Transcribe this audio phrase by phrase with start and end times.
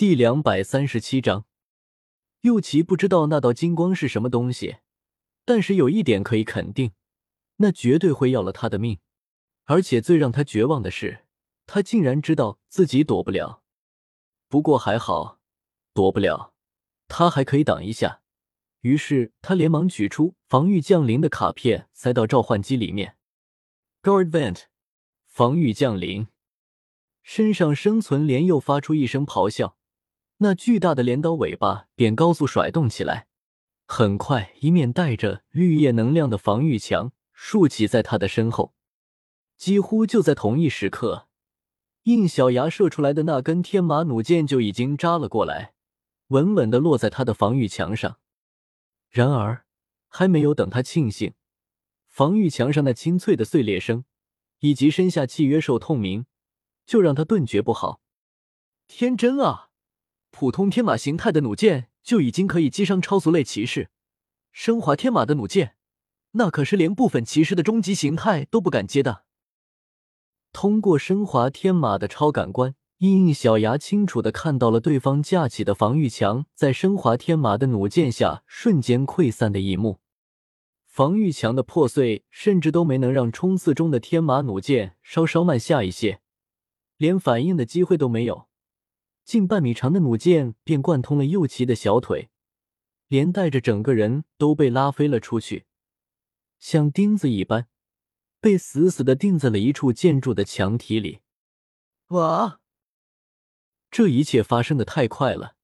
[0.00, 1.44] 第两百三十七章，
[2.40, 4.78] 右奇不知道那道金光是什么东西，
[5.44, 6.92] 但是有一点可以肯定，
[7.56, 8.98] 那绝对会要了他的命。
[9.64, 11.26] 而且最让他绝望的是，
[11.66, 13.62] 他竟然知道自己躲不了。
[14.48, 15.38] 不过还好，
[15.92, 16.54] 躲不了，
[17.06, 18.22] 他还可以挡一下。
[18.80, 23.18] 于是他连忙取出防御降临的卡片，塞到召唤机里面。
[24.02, 24.62] Guard Vent，
[25.26, 26.28] 防御降临。
[27.22, 29.76] 身上生存莲又发出一声咆哮，
[30.42, 33.26] 那巨大的镰刀尾巴便高速甩动起来。
[33.86, 38.72] 很快，一面带着绿叶能量的防御墙竖起在他的身后。
[39.58, 41.28] 几乎就在同一时刻，
[42.04, 45.74] 应小牙射出来的那根天马弩箭就已经扎了过来，
[46.28, 48.18] 稳稳的落在他的防御墙上。
[49.10, 49.66] 然而，
[50.08, 51.34] 还没有等他庆幸，
[52.06, 54.04] 防御墙上那清脆的碎裂声，
[54.60, 56.24] 以及身下契约兽痛鸣，
[56.86, 58.00] 就让他顿觉不好。
[58.88, 59.69] 天真啊！
[60.40, 63.90] 普通天马形态的弩箭就已经可以击伤超俗类骑士，
[64.52, 65.74] 升华天马的弩箭，
[66.30, 69.24] 那可是连部分骑士的终极形态都不敢接的。
[70.50, 79.98] 通过升华天马的超感官，印印小牙清楚的看到了对方架起的防御墙在升华天马的弩箭下瞬间溃散的一幕。
[80.86, 86.22] 防御墙的破碎，甚至都没能让冲刺中的天马弩箭稍稍慢下一些，
[86.96, 88.46] 连反应的机会都没有。
[89.24, 92.30] 近半米长的弩箭便贯通了右旗的小腿，
[93.08, 95.66] 连带着整个人都被拉飞了出去，
[96.58, 97.68] 像钉子一般。
[98.42, 101.20] 被死死的钉在了一处建筑的墙体里。
[102.06, 102.60] 哇！
[103.90, 105.56] 这一切发生的太快了，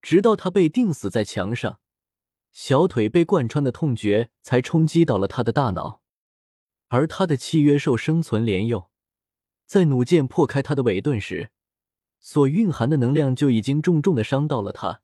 [0.00, 1.78] 直到他被钉死在墙上，
[2.50, 6.02] 小腿被贯穿的痛觉才冲击到了他的大脑。
[6.88, 8.90] 而他的契约兽生存莲佑，
[9.64, 11.52] 在弩箭破开他的尾盾时，
[12.24, 15.02] 所蕴含的能量就已经重重的伤到了他，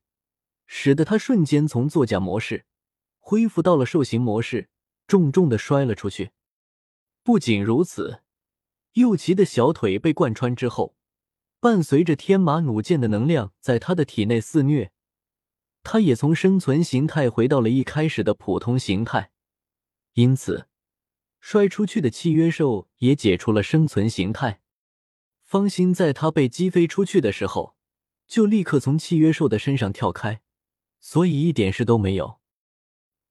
[0.65, 2.65] 使得他瞬间从作假模式
[3.19, 4.69] 恢复到了兽形模式，
[5.05, 6.31] 重重的摔了出去。
[7.21, 8.21] 不仅如此，
[8.93, 10.95] 右奇的小腿被贯穿之后，
[11.59, 14.91] 伴随着天马弩箭的能量在他的体内肆虐，
[15.83, 19.31] 他也从生存形态回到了一开始的普通形态。
[20.13, 20.67] 因此，
[21.41, 24.61] 摔出去的契约兽也解除了生存形态。
[25.49, 27.75] 方心在他被击飞出去的时候，
[28.27, 30.41] 就立刻从契约兽的身上跳开，
[30.99, 32.39] 所以一点事都没有。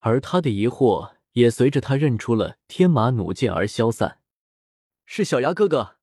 [0.01, 1.19] 而他的疑惑。
[1.39, 4.21] 也随着他认出了天马弩箭而消散。
[5.05, 5.99] 是小牙哥哥。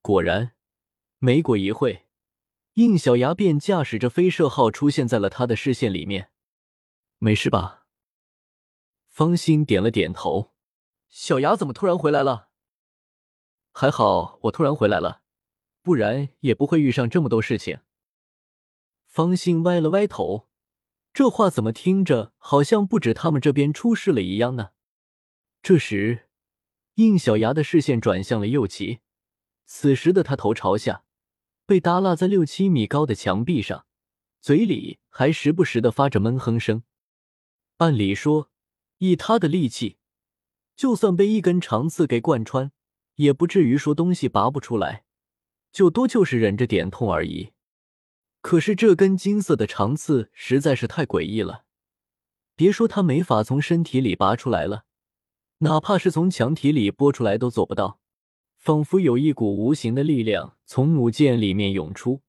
[0.00, 0.52] 果然，
[1.18, 2.06] 没过一会，
[2.74, 6.30] 应小牙便驾驶着飞射号出现在了他的视线里面。
[7.18, 7.84] 没事吧？
[9.08, 10.54] 方心点了点头。
[11.10, 12.48] 小牙怎么突然回来了？
[13.78, 15.20] 还好我突然回来了，
[15.82, 17.80] 不然也不会遇上这么多事情。
[19.04, 20.48] 方心歪了歪头。
[21.12, 24.70] 这话怎么听着好像不止他们这边出事了一样呢？
[25.62, 26.30] 这时，
[26.94, 29.00] 应小牙的视线转向了右旗，
[29.66, 31.04] 此时的他头朝下，
[31.66, 33.84] 被耷拉在六七米高的墙壁上，
[34.40, 36.82] 嘴里还时不时的发着闷哼声。
[37.76, 38.50] 按理说，
[38.96, 39.98] 以他的力气，
[40.74, 42.72] 就算被一根长刺给贯穿，
[43.16, 45.04] 也不至于说东西拔不出来，
[45.72, 47.52] 就多就是忍着点痛而已。
[48.40, 51.64] 可是这根金色的长刺实在是太诡异了，
[52.54, 54.84] 别说他没法从身体里拔出来了，
[55.58, 58.00] 哪怕是从墙体里拨出来都做不到，
[58.56, 62.22] 仿佛有一股无形的力量从弩箭里面涌出，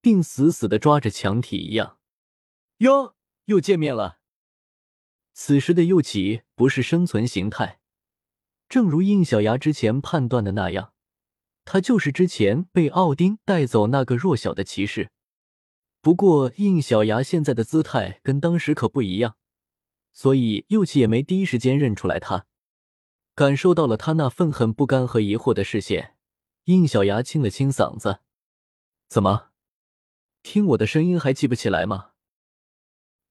[0.00, 1.98] 并死死的抓着墙体一样。
[2.78, 4.18] 哟，又见面了。
[5.32, 7.80] 此时的右起不是生存形态，
[8.68, 10.92] 正如应小牙之前判断的那样，
[11.64, 15.10] 他就是之前被奥丁带走那个弱小的骑士。
[16.00, 19.36] 不过，应小牙现在的姿态跟当时可不一样，
[20.12, 22.46] 所以右起也没第一时间认出来他。
[23.34, 26.16] 感受到了他那愤恨、不甘和疑惑的视线，
[26.64, 28.20] 应小牙清了清嗓子
[29.10, 29.50] ：“怎么，
[30.42, 32.12] 听我的声音还记不起来吗？”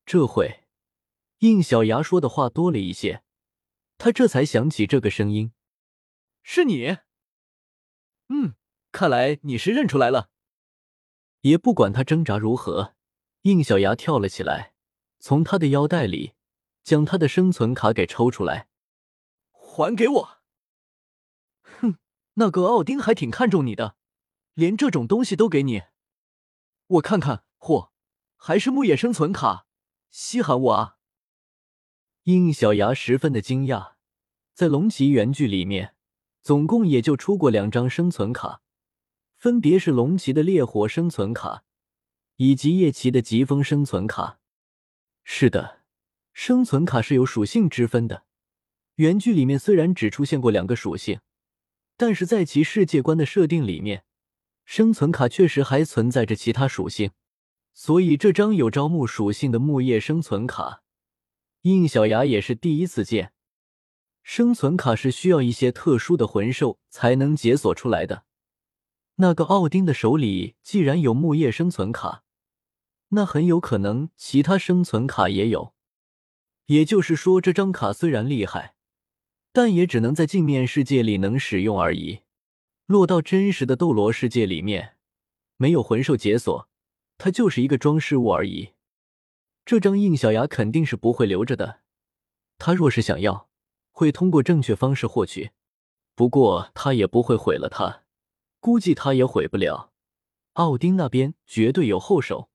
[0.06, 0.66] 这回，
[1.40, 3.24] 应小牙说的话多了一些，
[3.98, 5.54] 他这才想起这个声音，
[6.44, 6.98] 是你。
[8.30, 8.56] 嗯，
[8.92, 10.30] 看来你是认出来了。
[11.42, 12.96] 也不管他挣扎如何，
[13.44, 14.74] 应小牙跳了起来，
[15.20, 16.34] 从他的腰带里
[16.84, 18.68] 将他的生存卡给抽出来，
[19.52, 20.38] 还给我。
[21.62, 21.98] 哼，
[22.34, 23.96] 那个奥丁还挺看重你的，
[24.56, 25.84] 连这种东西都给你。
[26.88, 27.92] 我看看，嚯，
[28.38, 29.68] 还是牧野生存卡，
[30.10, 30.95] 稀罕我啊！
[32.26, 33.94] 应小牙十分的惊讶，
[34.56, 35.94] 在龙骑原剧里面，
[36.42, 38.64] 总共也就出过两张生存卡。
[39.38, 41.66] 分别是龙骑的烈火生存卡，
[42.38, 44.40] 以及夜骑的疾风生存卡。
[45.24, 45.82] 是的，
[46.34, 48.24] 生存卡是有属性之分的。
[48.96, 51.20] 原剧里面虽然只出现过两个属性，
[51.96, 54.04] 但是在其世界观的设定里面，
[54.64, 57.12] 生存卡确实还存在着其他属性。
[57.76, 60.82] 所以这张有招募属性的木叶生存卡，
[61.74, 63.34] 应小牙也是第一次见。
[64.22, 68.26] 生存卡是需要一些特殊的魂兽才能解锁出来的。
[69.16, 72.24] 那个奥丁的手里既然有木叶生存卡，
[73.10, 75.74] 那很有可能其他生存卡也有。
[76.68, 78.76] 也就是说，这张卡虽然厉害，
[79.52, 82.22] 但也只能在镜面世界里能使用而已。
[82.86, 84.98] 落到真实的斗罗世界里面，
[85.58, 86.70] 没有魂兽解锁。
[87.18, 88.74] 它就是一个装饰物而已，
[89.66, 91.82] 这张印小牙肯定是不会留着的。
[92.58, 93.50] 他若是想要，
[93.92, 95.52] 会通过正确方式获取。
[96.14, 98.04] 不过他也不会毁了它，
[98.60, 99.92] 估计他也毁不了。
[100.54, 102.50] 奥丁那边绝对有后手。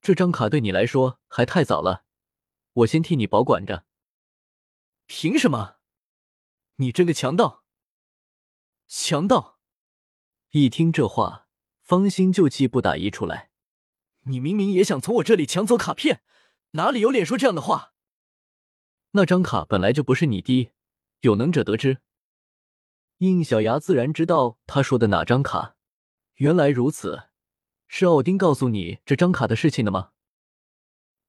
[0.00, 2.04] 这张卡对你来说还太早了，
[2.72, 3.84] 我先替你保管着。
[5.06, 5.76] 凭什么？
[6.76, 7.64] 你这个强盗！
[8.86, 9.58] 强盗！
[10.52, 11.48] 一听这话，
[11.82, 13.49] 方心就气不打一处来。
[14.24, 16.22] 你明明也想从我这里抢走卡片，
[16.72, 17.94] 哪里有脸说这样的话？
[19.12, 20.70] 那张卡本来就不是你的，
[21.20, 21.98] 有能者得知。
[23.18, 25.76] 应小牙自然知道他说的哪张卡。
[26.36, 27.24] 原来如此，
[27.86, 30.12] 是奥丁告诉你这张卡的事情的吗？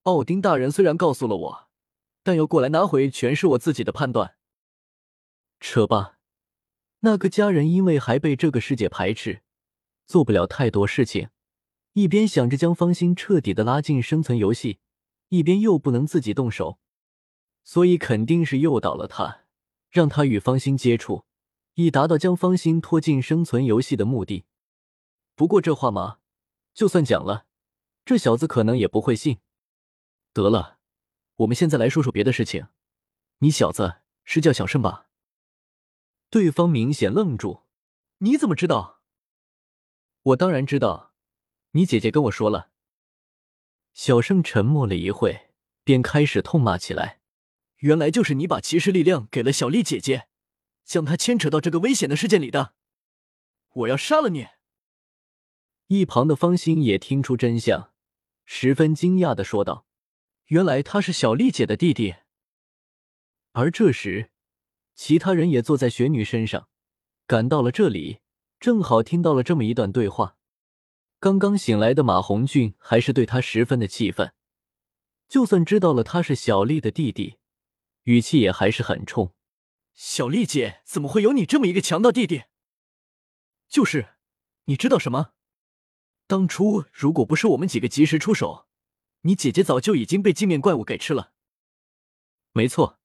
[0.04, 1.70] 奥丁大人虽然告诉了我，
[2.24, 4.36] 但要过来拿回，全是我自己的判断。
[5.60, 6.18] 扯吧，
[7.00, 9.42] 那个家人因为还被这个世界排斥，
[10.06, 11.30] 做不了太多事情。
[11.94, 14.80] 一边想着将方心彻底的拉进生存游戏，
[15.30, 16.80] 一边又不能自己动手，
[17.64, 19.44] 所以肯定是诱导了他，
[19.90, 21.26] 让他与方心接触，
[21.74, 24.46] 以达到将方心拖进生存游戏的目的。
[25.36, 26.20] 不过这话嘛，
[26.74, 27.46] 就算讲了，
[28.06, 29.40] 这小子可能也不会信。
[30.32, 30.80] 得了，
[31.38, 32.68] 我们现在来说说别的事情。
[33.40, 35.08] 你小子是叫小胜吧？
[36.30, 37.64] 对方明显愣住，
[38.20, 39.02] 你怎么知道？
[40.22, 41.11] 我当然知道。
[41.72, 42.70] 你姐姐跟我说了。
[43.94, 45.50] 小胜沉默了一会，
[45.84, 47.20] 便开始痛骂起来
[47.80, 50.28] ：“原来就是你把骑士力量给了小丽姐姐，
[50.84, 52.74] 将她牵扯到这个危险的事件里的！
[53.74, 54.48] 我要杀了你！”
[55.88, 57.92] 一旁的方心也听出真相，
[58.46, 59.86] 十分惊讶的说道
[60.48, 62.16] ：“原来他是小丽姐的弟弟。”
[63.54, 64.32] 而这时，
[64.96, 66.70] 其他人也坐在雪女身上，
[67.28, 68.20] 赶到了这里，
[68.60, 70.38] 正好听到了这么一段对话。
[71.22, 74.34] 刚刚醒来的马红俊还是对他十分的气愤，
[75.28, 77.38] 就算知道了他是小丽的弟弟，
[78.06, 79.36] 语气也还是很冲。
[79.94, 82.46] 小丽姐怎么会有你这么一个强盗弟弟？
[83.70, 84.16] 就是，
[84.66, 85.34] 你知道什么？
[86.26, 88.66] 当初如果不是我们几个及时出手，
[89.22, 91.34] 你姐姐早就已经被镜面怪物给吃了。
[92.52, 92.98] 没错，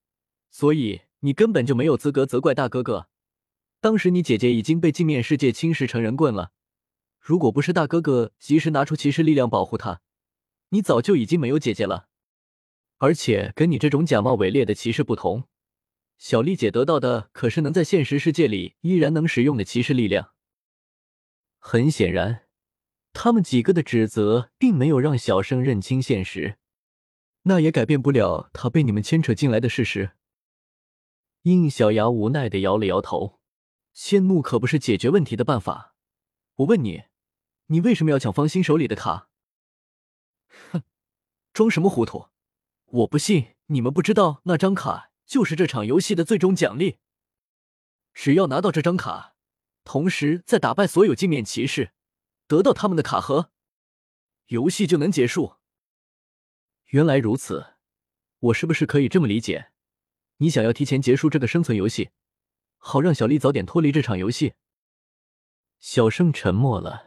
[0.49, 3.11] 所以你根本就没有资格责怪大哥哥。
[3.83, 6.53] 当时你姐姐已经被镜面世界侵蚀成人棍了。
[7.27, 10.01] 如果不是大哥哥及时拿出骑士力量保护他，
[10.69, 12.09] 你早就已经没有姐姐了。
[12.99, 15.49] 而且跟你这种假冒伪劣的骑士不同，
[16.19, 20.35] 小丽姐得到的可是能在现实世界里依然能使用的骑士力量。
[21.59, 22.45] 很显然，
[23.13, 26.59] 他们几个的指责并没有让小生认清现实，
[27.43, 30.13] 那也改变不了他被你们牵扯进来的事实。
[31.43, 33.41] 应小牙无奈的摇了摇头，
[33.93, 35.97] 迁怒可不是解决问题的办法。
[36.59, 37.03] 我问你。
[37.67, 39.29] 你为什么要抢方心手里的卡？
[40.71, 40.83] 哼，
[41.53, 42.29] 装什么糊涂！
[42.85, 46.99] 我不信你们不知道那张卡就是这场游戏的最终奖励。
[48.15, 49.35] 只要拿到这张卡，
[49.85, 51.93] 同时再打败所有镜面骑士，
[52.47, 53.51] 得到他们的卡盒，
[54.47, 55.57] 游戏就能结束。
[56.87, 57.75] 原来如此，
[58.39, 59.73] 我是不是可以这么理解？
[60.37, 62.11] 你想要提前结束这个生存游戏，
[62.77, 64.55] 好让小丽早点脱离这场游戏？
[65.81, 67.06] 小胜沉默了。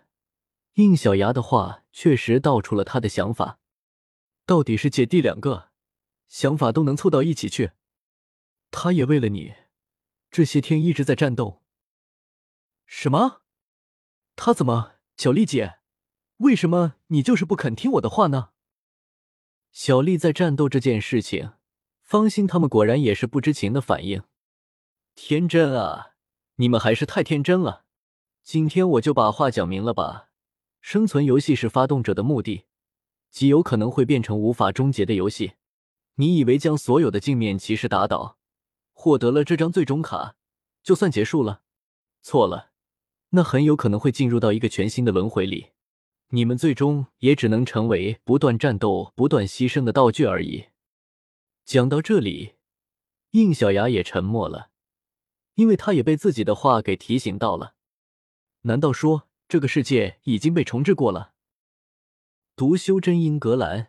[0.83, 3.59] 应小牙的话确实道出了他的想法，
[4.45, 5.71] 到底是姐弟两个，
[6.27, 7.71] 想法都能凑到一起去。
[8.71, 9.53] 他也为了你，
[10.31, 11.63] 这些天一直在战斗。
[12.85, 13.41] 什么？
[14.35, 14.93] 他怎么？
[15.17, 15.79] 小丽姐，
[16.37, 18.51] 为什么你就是不肯听我的话呢？
[19.71, 21.51] 小丽在战斗这件事情，
[22.01, 24.23] 方心他们果然也是不知情的反应。
[25.13, 26.11] 天真啊，
[26.55, 27.83] 你们还是太天真了。
[28.43, 30.28] 今天我就把话讲明了吧。
[30.81, 32.65] 生存游戏是发动者的目的，
[33.29, 35.53] 极有可能会变成无法终结的游戏。
[36.15, 38.37] 你以为将所有的镜面骑士打倒，
[38.91, 40.35] 获得了这张最终卡，
[40.83, 41.61] 就算结束了？
[42.21, 42.71] 错了，
[43.29, 45.67] 那很有可能会进入到一个全新的轮回里，
[46.29, 50.65] 你们最终也只能成为不断战斗、不断牺牲的道具而已。
[51.63, 52.55] 讲到这里，
[53.31, 54.71] 应小牙也沉默了，
[55.55, 57.75] 因为他也被自己的话给提醒到了。
[58.63, 61.31] 难道说这个世界已经被重置过了？
[62.55, 63.87] 读修真英格兰，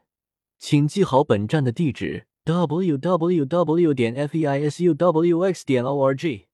[0.59, 3.93] 请记好本站的地址：w w w.
[3.93, 5.67] 点 f e i s u w x.
[5.67, 6.50] 点 o r g。